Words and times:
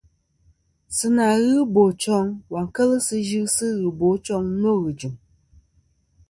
Sɨ 0.95 1.07
nà 1.15 1.25
ghɨ 1.43 1.59
bòchoŋ 1.73 2.25
và 2.51 2.61
kel 2.75 2.91
sɨ 3.05 3.15
yɨsɨ 3.31 3.65
ghɨbochoŋ 3.81 4.43
nô 4.61 4.71
ghɨ̀jɨ̀m. 4.81 5.13